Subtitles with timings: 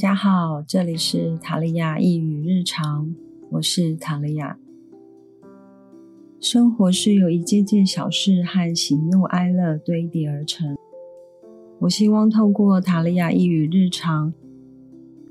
[0.00, 3.14] 大家好，这里是塔利亚一语日常，
[3.50, 4.58] 我是塔利亚。
[6.40, 10.74] 生活是由一件件小事和喜怒哀乐堆叠而成。
[11.80, 14.32] 我希望透过塔利亚一语日常，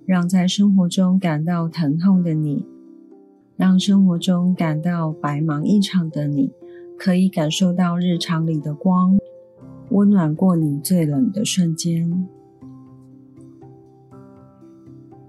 [0.06, 2.64] 让在生活中感到疼痛的你，
[3.58, 6.52] 让生活中感到白忙一场的你，
[6.96, 9.18] 可以感受到日常里的光，
[9.90, 12.28] 温暖过你最冷的瞬间。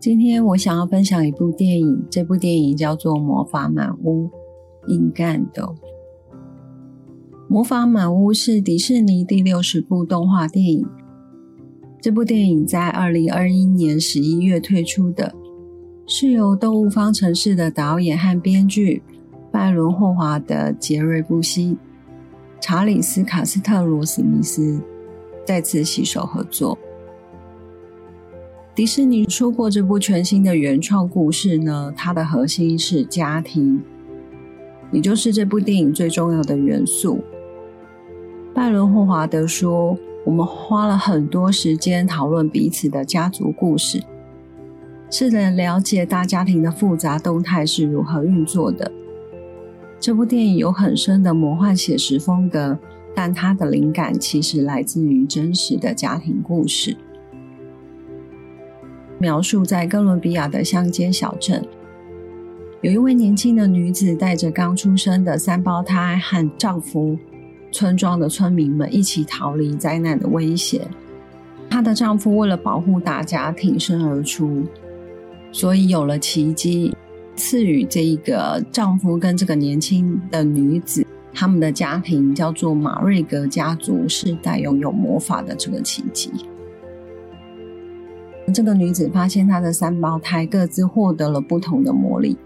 [0.00, 4.30] 今天我想要分享一部电影，这部电影叫做《魔法满屋》
[4.88, 5.52] （Encanto）。
[7.50, 10.88] 《魔法满屋》是迪士尼第六十部动画电影。
[12.00, 15.34] 这部电影在二零二一年十一月推出的，
[16.06, 19.02] 是由《动物方程式》的导演和编剧
[19.52, 21.76] 拜伦·霍华德、杰瑞·布希、
[22.58, 24.80] 查理斯·卡斯特罗斯密斯
[25.44, 26.78] 再次携手合作。
[28.80, 33.78] 迪士尼出过这部全新的原创故事呢，它的核心是家庭，
[34.90, 37.20] 也就是这部电影最重要的元素。
[38.54, 44.02] 拜伦·霍华德说：“我们花了很多时间讨论彼此的家族故事，
[45.10, 48.90] 是能了解大家庭的复杂动态是如何运作的。
[50.00, 52.78] 这部电影有很深的魔幻写实风格，
[53.14, 56.96] 但它的灵感其实来自于真实的家庭故事。”
[59.20, 61.62] 描述在哥伦比亚的乡间小镇，
[62.80, 67.18] 有一位年轻的女子带着刚出生的三胞胎和丈夫，
[67.70, 70.88] 村庄的村民们一起逃离灾难的威胁。
[71.68, 74.62] 她的丈夫为了保护大家挺身而出，
[75.52, 76.96] 所以有了奇迹，
[77.36, 86.30] 赐予这一个丈夫跟这个年轻的女子，他们的家庭叫做马瑞格家族，世代拥有魔法的这个奇迹。
[88.52, 92.36] 这个女子发现她的三胞胎各自获得了不同的魔力，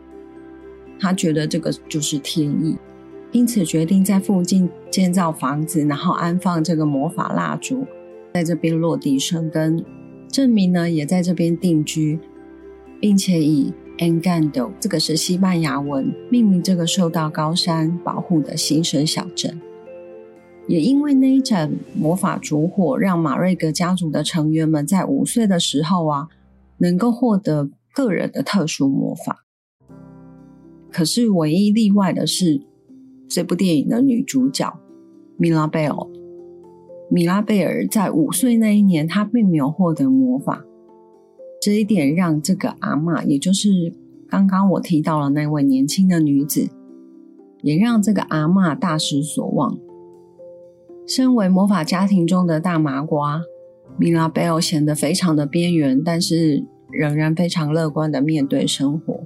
[0.98, 2.76] 她觉得这个就是天意，
[3.32, 7.87] 因此决定在附近建造房子，然后安放这个魔法蜡烛，
[8.32, 9.84] 在这边落地生根。
[10.28, 12.19] 证明呢也在这边定居，
[13.00, 19.60] 并且以 Engando 这个是西班牙文命名这个受到高山保护的新生小镇。
[20.66, 26.28] 也因为那一盏魔法烛火，让马瑞格家族的成员们在五岁的时候啊，
[26.78, 29.44] 能够获得个人的特殊魔法。
[30.91, 32.62] 可是唯一例外的是，
[33.28, 34.72] 这部电影的女主角
[35.36, 35.97] 米拉贝尔。
[37.10, 40.64] 米拉贝尔在五岁那一年，她并没有获得魔法。
[41.60, 43.94] 这一点让这个阿妈，也就是
[44.28, 46.69] 刚刚我提到了那位年轻的女子，
[47.62, 49.78] 也让这个阿妈大失所望。
[51.06, 53.42] 身为魔法家庭中的大麻瓜，
[53.98, 59.20] 米拉贝尔显得非常的边缘，但是仍然非常乐观的面对生活。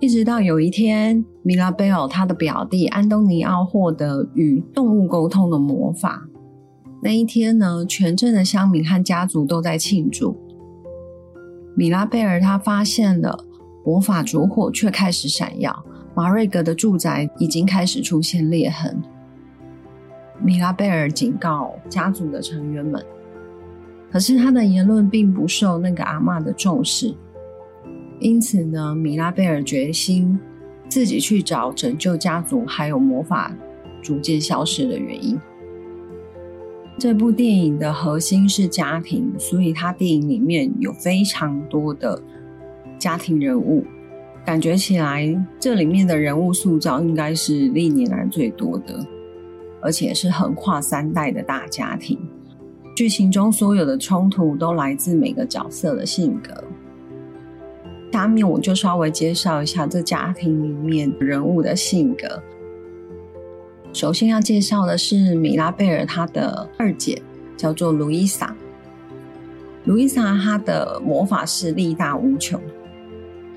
[0.00, 6.26] 一直到有一天，米拉贝尔他的表弟安东尼奥获得与动物沟通的魔法。
[7.02, 10.36] 那一天呢，全镇的乡民和家族都在庆祝。
[11.74, 13.46] 米拉贝尔他发现了
[13.84, 15.84] 魔法烛火却开始闪耀。
[16.14, 19.00] 马瑞格的住宅已经开始出现裂痕。
[20.42, 23.04] 米拉贝尔警告家族的成员们，
[24.10, 27.14] 可是他的言论并不受那个阿妈的重视。
[28.18, 30.38] 因此呢，米拉贝尔决心
[30.88, 33.54] 自己去找拯救家族，还有魔法
[34.02, 35.38] 逐渐消失的原因。
[36.98, 42.22] 这部电影的核心是家庭，所以它电影里面有非常多的
[42.98, 43.84] 家庭人物。
[44.44, 48.98] 感觉起来，这里面的人物塑造应该是历年来最多的，
[49.80, 52.18] 而且是横跨三代的大家庭。
[52.96, 56.64] 剧情中所有的冲突都来自每个角色的性格。
[58.12, 62.42] 下面我就稍微介绍一下这家庭里面人物的性格。
[63.92, 67.22] 首先要介绍的是米拉贝尔，她的二姐
[67.56, 68.54] 叫做路易莎。
[69.84, 72.60] 路易莎她的魔法是力大无穷。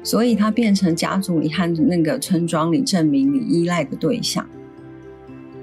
[0.04, 4.46] 所以，他变成家族里和那个村庄里证明你依赖的对象。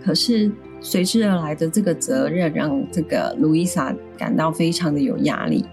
[0.02, 0.50] 可是，
[0.80, 5.64] 随之而来的这个责任让这个路易莎感到非常的有压力。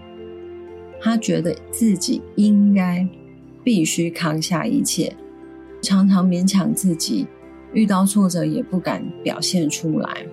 [1.00, 3.08] 他觉得自己应该
[3.64, 5.16] 必须扛下一切，
[5.80, 7.26] 常常勉强自己，
[7.72, 10.26] 遇到挫折也不敢表现出来。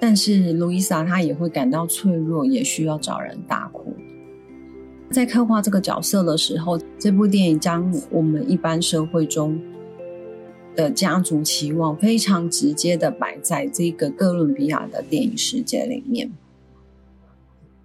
[0.00, 3.93] 但是，路易莎她也会感到脆弱，也需要找人大哭。
[5.14, 9.60] 在刻画这个角色的时候，这部电影将我们一般社会中
[10.74, 16.32] 的家族期望非常直接的摆在这个哥伦比亚的电影世界里面。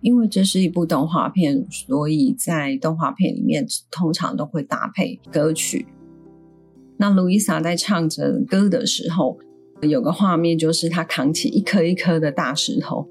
[0.01, 5.85] 因为这是一部动画片，所以在动画片里面通常都会搭配歌曲。
[6.97, 9.37] 那路易莎在唱着歌的时候，
[9.83, 13.07] 有个画面就是她扛起一颗一颗的大石头，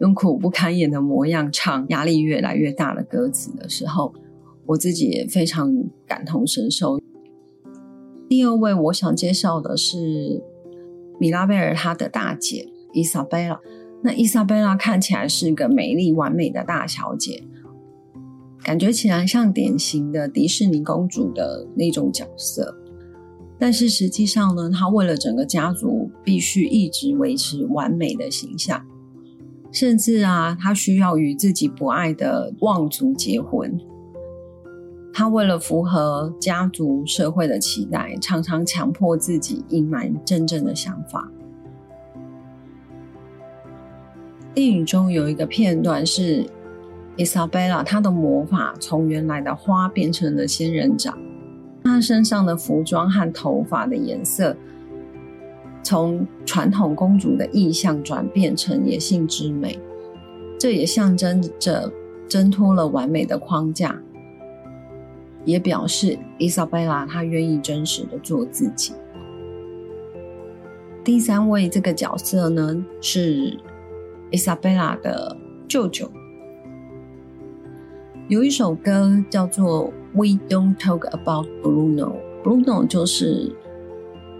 [0.00, 4.14] 用苦不堪言的模样唱压力越来越大的歌词的时候，
[4.66, 5.72] 我自己也非常
[6.06, 7.00] 感同身受。
[8.28, 10.42] 第二位我想介绍的是
[11.18, 13.58] 米拉贝尔她的大姐伊莎贝拉。
[14.02, 17.42] 那伊莎贝拉看起来是个美丽完美的大小姐，
[18.62, 22.76] 感觉起来像典型的迪士尼公主的那种角色。
[23.58, 28.86] 但是实际上呢，她为了整个家族必须一直维持完美的形象，
[29.70, 33.78] 甚至啊，他需要与自己不爱的望族结婚。
[35.12, 41.28] 他为了符合家族社会的期待，常常强迫自己隐瞒真正的想法。
[44.54, 46.46] 电影中有一个片段是
[47.16, 51.18] 伊莎贝拉，她的魔法从原来的花变成了仙人掌，
[51.84, 54.56] 她身上的服装和头发的颜色
[55.88, 59.80] 从传统公主的意象转变成野性之美，
[60.60, 61.90] 这也象征着
[62.28, 63.98] 挣脱了完美的框架，
[65.46, 68.92] 也表示伊莎贝拉她愿意真实的做自己。
[71.02, 73.58] 第三位这个角色呢是。
[74.30, 75.34] 伊莎贝拉的
[75.66, 76.06] 舅舅
[78.28, 82.12] 有一首歌叫做《We Don't Talk About Bruno》
[82.44, 83.50] ，Bruno 就是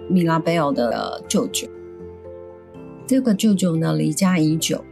[0.09, 1.69] 米拉贝尔的舅舅。
[3.07, 4.85] 这个舅舅呢，离家已久。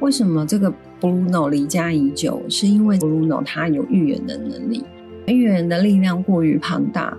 [0.00, 2.42] 为什么这个 Bruno 离家已久？
[2.48, 4.84] 是因为 Bruno 他有预言的能力，
[5.26, 7.16] 预言的力量过于庞大，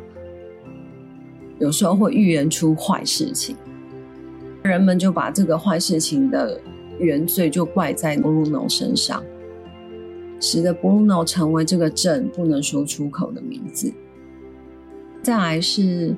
[1.60, 3.56] 有时候会预言出坏事情。
[4.64, 6.60] 人们就把这个坏事情的
[7.00, 9.24] 原罪就怪在 Bruno 身上，
[10.40, 13.92] 使得 Bruno 成为这个镇不能说出口的名字。
[15.22, 16.16] 再来是，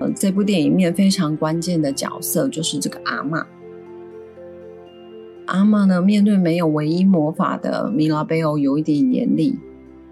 [0.00, 3.46] 呃，这部电影面非常关键的角色就是这个阿妈。
[5.46, 9.58] 阿妈呢，面对没有唯一魔法的米拉贝欧有一点严厉，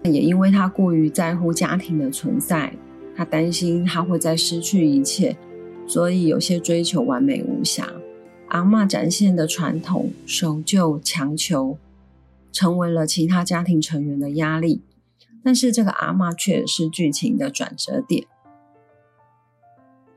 [0.03, 2.73] 也因为他过于在乎家庭的存在，
[3.15, 5.35] 他担心他会再失去一切。
[5.87, 7.89] 所以有些追求完美无瑕，
[8.49, 11.77] 阿妈展现的传统守旧、强求，
[12.51, 14.81] 成为了其他家庭成员的压力。
[15.43, 18.25] 但是这个阿妈却是剧情的转折点。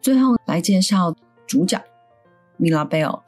[0.01, 1.15] 最后来介绍
[1.47, 1.83] 主角
[2.57, 3.19] 米拉贝尔。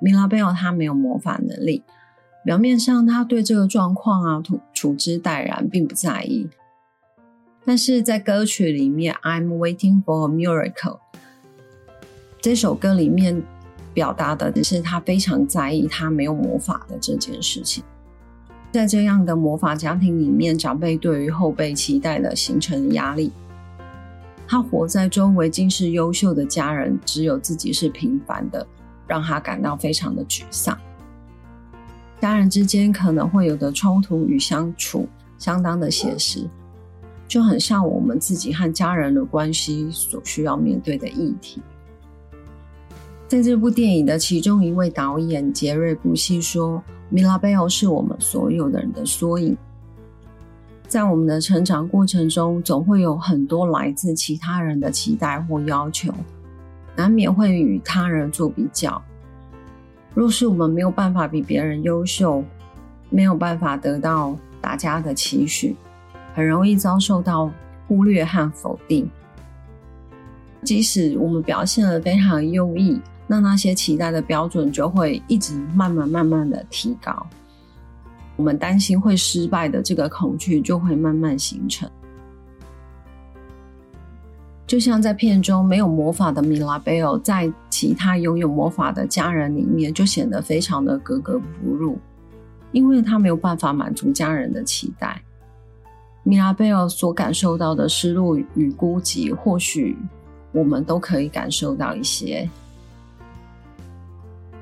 [0.00, 1.82] 米拉贝尔他没有魔法能力，
[2.44, 6.48] 表面上他对这个状况啊处处之淡然，并不在意。
[7.64, 11.00] 但是在歌曲里面，I'm waiting for a miracle。
[12.40, 13.42] 这首歌里面
[13.92, 17.84] 表达的是他非常在意他没有魔法的这件事情。
[18.70, 23.32] 在这样的魔法家庭里面，长辈对于后辈期待的形成压力。
[24.46, 28.66] 他活在周围尽是优秀的家人，只有自己是平凡的，
[29.06, 30.78] 让他感到非常的沮丧。
[32.20, 35.06] 家人之间可能会有的冲突与相处，
[35.38, 36.48] 相当的写实，
[37.26, 41.62] 就很像我们自己和家人的关系所需要面对的议题。
[43.28, 49.56] 在这部电影的其中一位导演杰瑞·布西说：“米拉贝欧是我们所有的人的缩影。
[50.86, 56.12] 在我们的成长过程中，总会有很多来自其他人的期待或要求，
[56.96, 59.02] 难免会与他人做比较。
[60.14, 62.42] 若是我们没有办法比别人优秀，
[63.10, 65.76] 没有办法得到大家的期许，
[66.34, 67.50] 很容易遭受到
[67.86, 69.08] 忽略和否定。
[70.62, 73.00] 即使我们表现的非常优异。”
[73.30, 77.26] 那那些期待的标准就会一直慢慢慢慢的提高，
[78.36, 81.88] 我们担心会失败的这个恐惧就会慢慢形成。
[84.66, 91.98] 就像在片中没有魔法的米拉贝尔，在其他拥有魔法的家人里面就显得非常的格格不入，
[92.72, 95.22] 因为他没有办法满足家人的期待。
[96.22, 99.96] 米拉贝尔所感受到的失落与孤寂，或许
[100.52, 102.48] 我们都可以感受到一些。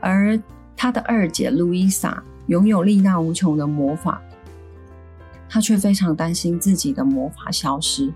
[0.01, 0.41] 而
[0.77, 4.21] 他的二姐路易莎拥有力大无穷的魔法，
[5.49, 8.13] 她却非常担心自己的魔法消失。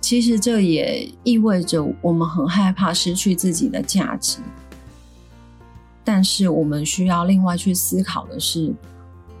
[0.00, 4.38] 其实这也意味着我们很害怕失去自己的价值。
[6.02, 8.72] 但是我们需要另外去思考的是，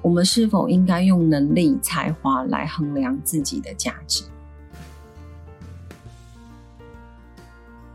[0.02, 4.24] 我们是否应该用能力、才华来衡量自己的价值？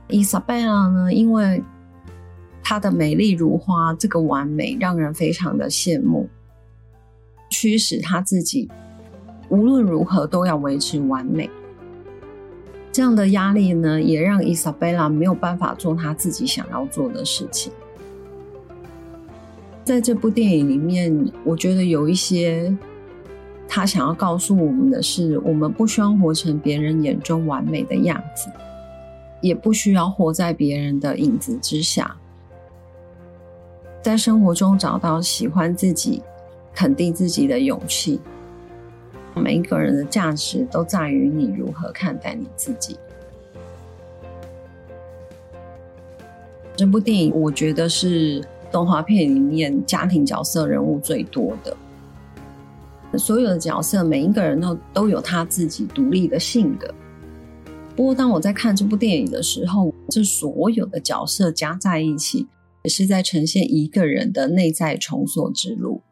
[0.07, 1.13] 伊莎贝拉呢？
[1.13, 1.63] 因为
[2.67, 6.27] 她的美丽如花，这个完美让人非常的羡慕，
[7.51, 8.67] 驱使她自己
[9.49, 11.47] 无论如何都要维持完美。
[12.91, 17.71] 这样的压力呢，也让伊莎贝拉没有办法做她自己想要做的事情。
[19.83, 22.75] 在这部电影里面，我觉得有一些
[23.67, 28.49] 他想要告诉我们的是：我们不需要活成别人眼中完美的样子，
[29.41, 32.17] 也不需要活在别人的影子之下，
[34.05, 36.21] 在生活中找到喜欢自己、
[36.75, 38.19] 肯定自己的勇气。
[39.35, 42.99] 每一个人的价值都在于你如何看待你自己。
[46.75, 48.45] 这部电影，我觉得是。
[48.71, 56.93] 动画片里面家庭角色人物最多的，所有的角色每一个人都都有他自己独立的性格。
[57.95, 62.45] 不过，当我在看这部电影的时候，这所有的角色加在一起，
[62.85, 66.03] 也是在呈现一个人的内在重塑之路。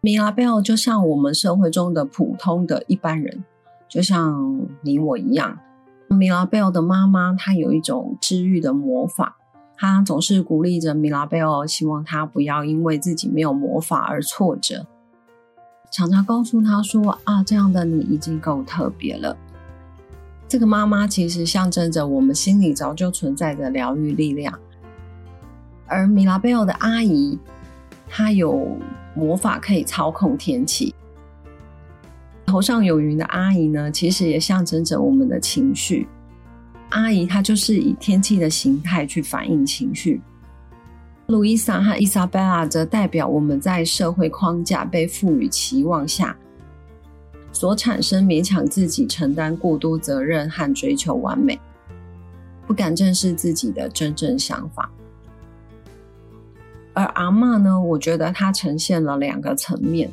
[0.00, 3.44] 米拉贝尔就像我们社会中的普通的一般人，
[3.90, 5.58] 就像你我一样。
[6.08, 9.36] 米拉贝尔的妈妈，她有一种治愈的魔法。
[9.76, 14.86] 她总是鼓励着米拉贝尔，希望他不要因为自己没有魔法而挫折，
[15.90, 19.36] 常常告诉他说：“啊，这样的你已经够特别了。”
[20.54, 24.56] 这个妈妈其实象征着我们心里早就存在的疗愈力量。
[25.84, 27.36] 而米拉贝尔的阿姨，
[28.08, 28.78] 她有
[29.16, 30.94] 魔法可以操控天气。
[32.46, 36.06] 头上有云的阿姨呢，其实也象征着我们的情绪。
[36.90, 40.20] 阿姨，她就是以天气的形态去反映情绪。
[41.26, 46.36] 路易莎和伊莎贝拉则代表我们在社会框架被赋予期望下
[47.54, 51.58] 所产生勉强自己承担过多责任和追求完美，
[52.66, 54.90] 不敢正视自己的真正想法。
[56.92, 60.10] 而阿妈呢，我觉得她呈现了两个层面：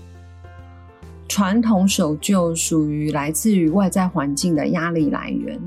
[1.27, 5.59] 传统守旧属于来自于外在环境的压力来源。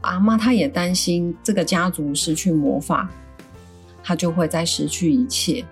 [0.00, 3.08] 阿妈她也担心这个家族失去魔法，
[4.02, 5.64] 她就会再失去一切。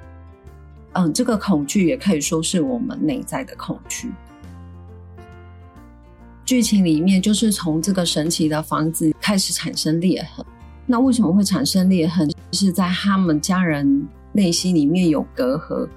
[0.92, 4.12] 嗯，这个恐惧也可以说是我们内在的恐惧。
[6.44, 10.44] 剧情里面就是从这个神奇的房子开始产生裂痕。
[10.86, 12.30] 那为什么会产生裂痕？
[12.52, 15.88] 是在他们家人内心里面有隔阂、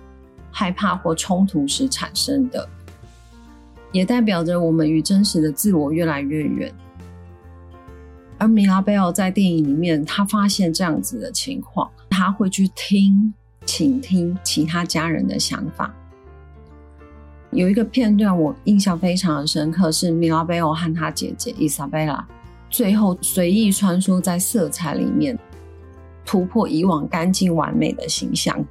[0.50, 2.68] 害怕或冲突时产生的，
[3.92, 6.74] 也代表着我们与真实的自我越来越远。
[8.38, 13.34] 而米拉贝尔在电影里面，他发现这样子的情况，他会去听、
[13.66, 15.94] 倾听其他家人的想法。
[17.58, 22.24] 有一个片段我印象非常的深刻，是米拉贝尔和他姐姐伊莎贝拉
[22.70, 25.36] 最后随意穿梭在色彩里面，
[26.24, 28.64] 突破以往干净完美的形象。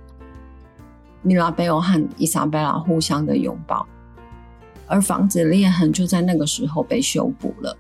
[1.23, 3.85] 米拉贝尔和伊莎贝拉互相的拥抱，
[4.87, 7.77] 而房子裂痕就在那个时候被修补了。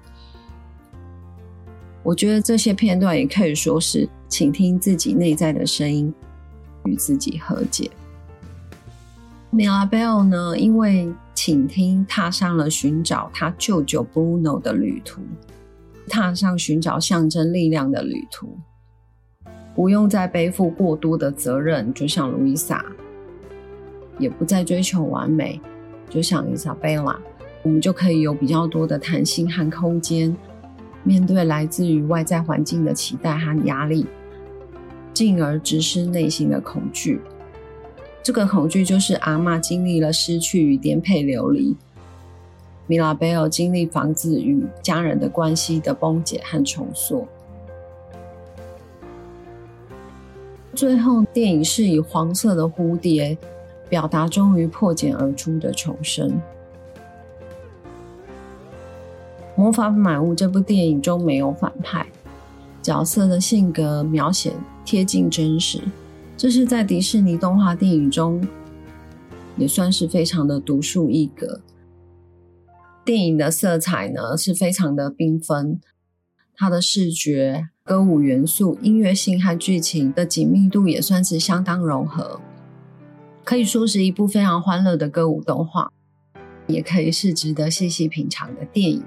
[2.02, 6.12] 我觉得这些片段也可以说是倾听自己内在的声音，
[6.86, 7.88] 与自己和解。
[9.56, 15.22] 米拉贝尔呢，因为倾听，踏上了寻找他舅舅 Bruno 的旅途，
[16.06, 18.58] 踏上寻找象征力量的旅途，
[19.74, 22.84] 不用再背负过多的责任，就像路易莎，
[24.18, 25.58] 也不再追求完美，
[26.10, 27.18] 就像伊莎贝拉，
[27.62, 30.36] 我们就可以有比较多的弹性和空间。
[31.02, 34.04] 面对来自于外在环境的期待和压力，
[35.14, 37.22] 进而直视内心的恐惧。
[38.26, 41.76] 这个恐惧就是阿妈经历了失去与颠沛流离，
[42.88, 47.24] 米拉贝尔经历房子与家人的关系的崩解和重塑。
[50.74, 53.38] 最后，电影是以黄色的蝴蝶
[53.88, 56.28] 表达终于破茧而出的重生。
[59.54, 62.04] 《魔法满屋》这部电影中没有反派，
[62.82, 64.52] 角色的性格描写
[64.84, 65.80] 贴近真实，
[66.36, 68.46] 这是在迪士尼动画电影中
[69.56, 71.62] 也算是非常的独树一格。
[73.06, 75.80] 电影的色彩呢是非常的缤纷，
[76.54, 82.38] 它的视觉、歌舞元素、音乐性和剧情的紧密度也算是相当融合，
[83.42, 85.90] 可以说是一部非常欢乐的歌舞动画，
[86.66, 89.00] 也可以是值得细细品尝的电影。《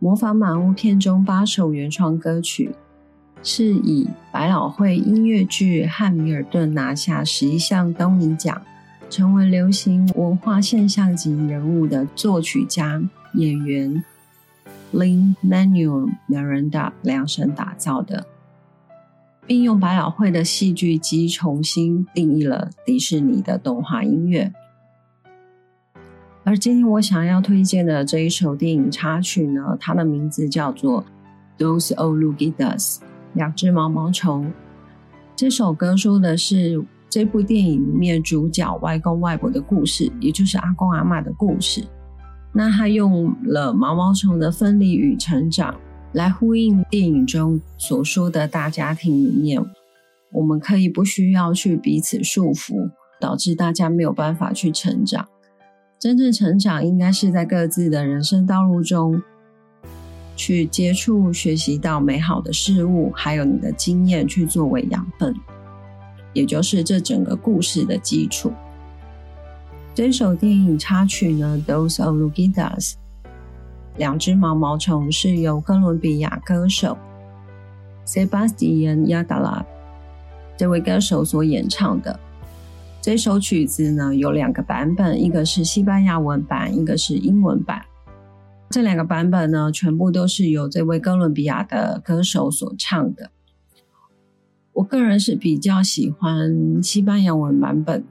[0.00, 2.70] 魔法满屋》片中八首原创歌曲，
[3.42, 8.62] 是以百老汇音乐剧《汉密尔顿》拿下十一项东尼奖，
[9.10, 13.02] 成为流行文化现象级人物的作曲家、
[13.34, 14.04] 演员
[14.94, 18.24] Lin Manuel Miranda 量身打造的，
[19.48, 24.52] 并用百老汇的戏剧机重新定义了迪士尼的动画音乐。
[26.48, 31.04] 而今天我想要推荐的这一首电影插曲呢，它的名字叫做
[31.62, 32.94] 《Those Old Lugidas》
[33.34, 34.50] 两只毛毛虫。
[35.36, 41.84] 这首歌说的是这部电影里面主角外公外婆的故事，也就是阿公阿妈的故事。
[42.54, 45.78] 那他用了毛毛虫的分离与成长，
[46.14, 49.62] 来呼应电影中所说的大家庭里面，
[50.32, 52.90] 我们可以不需要去彼此束缚，
[53.20, 55.28] 导致大家没有办法去成长。
[55.98, 59.20] 真正成长应该是在各自的人生道路中，
[60.36, 65.34] 去接触、学习到美好的事物，还有你的经验去作为养分，
[66.32, 68.52] 也就是这整个故事的基础。
[69.92, 72.92] 这首电影插曲呢，《Those Old Lugidas》
[73.96, 76.96] 两只毛毛虫是由哥伦比亚歌手
[78.06, 79.64] Sebastian Yatra
[80.56, 82.20] 这位歌手所演唱的。
[83.00, 87.82] 这首曲子呢有两个版本，一个是西班牙文版，一个是英文版。
[88.70, 93.30] 这两个版本呢，全部都是由这位哥伦比亚的歌手所唱的。
[94.74, 98.04] 我个人是比较喜欢西班牙文版本。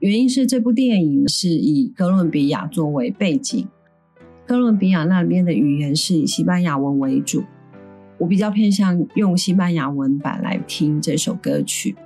[0.00, 3.66] 原因是这部电影是以哥伦比亚作为背景，
[4.46, 7.44] 哥伦比亚那边的语言是以西班牙文为主。
[8.18, 11.96] 我比较偏向用西班牙文版来听这首歌曲，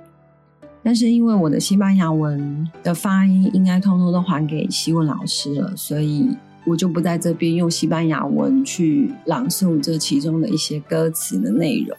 [0.83, 11.97] 但是因为我的西班牙文的发音应该通通都还给西文老师了，所以我就不在这边用西班牙文去朗诵这其中的一些歌词的内容。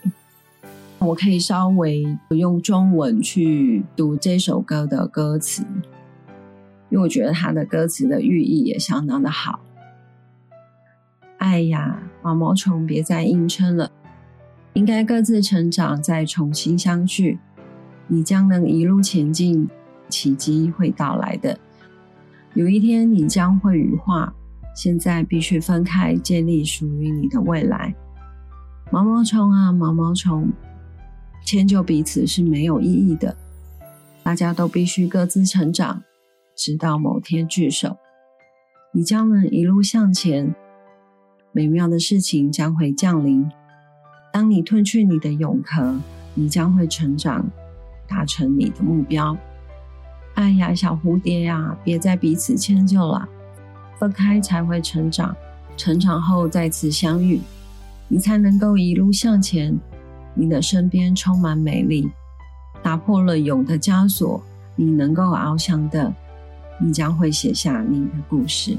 [0.98, 5.62] 我可以稍微用中文去读这首歌的歌词，
[6.90, 9.60] 因为我觉得它的歌词的寓意也相当的好。
[11.38, 13.90] 哎呀，毛毛虫别再硬撑了，
[14.74, 17.38] 应该各自成长，再重新相聚。
[18.06, 19.68] 你将能一路前进，
[20.08, 21.58] 奇迹会到来的。
[22.54, 24.32] 有一天你将会羽化，
[24.74, 27.94] 现在必须分开，建立属于你的未来。
[28.90, 30.52] 毛毛虫啊，毛毛虫。
[31.44, 33.36] 迁就彼此是没有意义的，
[34.22, 36.02] 大家都必须各自成长，
[36.56, 37.96] 直到某天聚首。
[38.92, 40.54] 你将能一路向前，
[41.52, 43.50] 美妙的事情将会降临。
[44.32, 46.00] 当你褪去你的蛹壳，
[46.34, 47.46] 你将会成长，
[48.06, 49.36] 达成你的目标。
[50.34, 53.28] 哎呀，小蝴蝶呀，别再彼此迁就了，
[53.98, 55.36] 分开才会成长，
[55.76, 57.40] 成长后再次相遇，
[58.08, 59.78] 你才能够一路向前。
[60.34, 62.10] 你的身边充满美丽，
[62.82, 64.42] 打破了蛹的枷锁。
[64.76, 66.12] 你能够翱翔的，
[66.80, 68.76] 你将会写下你的故事。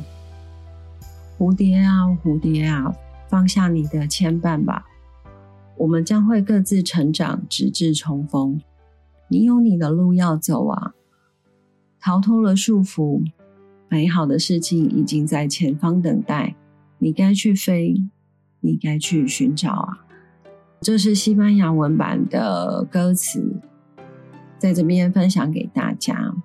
[1.39, 2.93] 蝴蝶啊，蝴蝶啊，
[3.29, 4.85] 放下你的牵绊吧。
[5.77, 8.61] 我们将会各自成长，直至重逢。
[9.27, 10.93] 你有你的路要走啊，
[11.99, 13.23] 逃脱了束缚，
[13.89, 16.55] 美好的事情已经在前方等待。
[16.99, 18.01] 你该去飞，
[18.61, 20.05] 你该去寻找啊。
[20.81, 23.55] 这是西班牙文版的歌词，
[24.59, 26.35] 在这边分享给大家。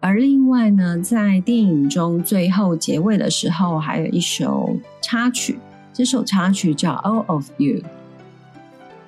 [0.00, 5.58] 而另外呢，在电影中最后结尾的时候，还有一首插曲，
[5.92, 7.76] 这首插曲叫《All of You》。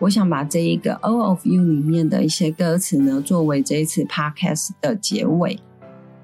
[0.03, 5.61] 我想把这一个《All of You》里面的一些歌词呢，作为这一次 Podcast 的结尾，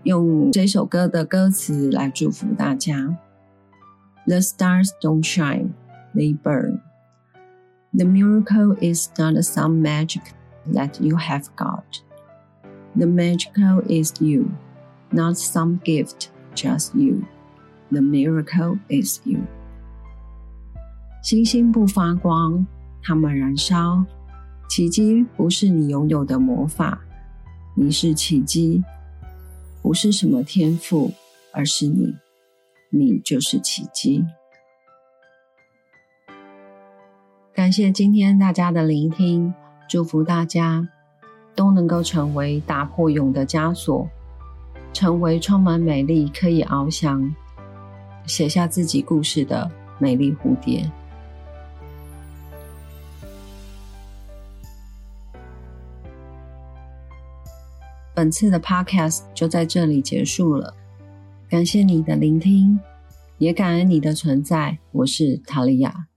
[0.03, 3.17] 用这首歌的歌词来祝福大家。
[4.27, 5.75] The stars don't shine,
[6.13, 6.81] they burn.
[7.93, 10.23] The miracle is not some magic
[10.73, 12.03] that you have got.
[12.97, 14.47] The magical is you,
[15.13, 17.23] not some gift, just you.
[17.93, 19.43] The miracle is you.
[21.23, 22.67] 星星不发光，
[23.09, 24.05] 它们燃烧。
[24.69, 27.01] 奇迹不是你拥有的魔法，
[27.75, 28.85] 你是奇迹，
[29.81, 31.11] 不是什么天赋，
[31.51, 32.15] 而是你。
[32.91, 34.23] 你就是奇迹。
[37.55, 39.55] 感谢今天大家的聆听，
[39.89, 40.87] 祝福大家
[41.55, 44.07] 都能够成为打破蛹的枷锁，
[44.93, 47.35] 成为充满美丽、可以翱翔、
[48.27, 50.93] 写下自己故事的美丽蝴蝶。
[58.19, 60.75] 本次的 Podcast 就在这里结束了。
[61.49, 62.77] 感谢你的聆听，
[63.39, 64.77] 也感恩你的存在。
[64.91, 66.09] 我是塔利亚。